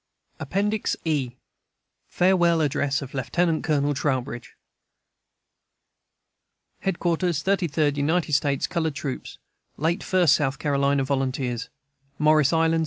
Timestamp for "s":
12.73-12.79